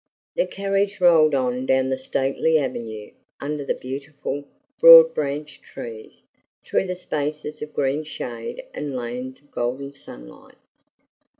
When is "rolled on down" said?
0.99-1.89